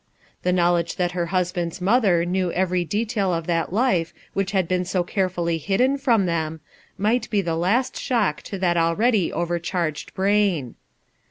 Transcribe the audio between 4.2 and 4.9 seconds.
which had been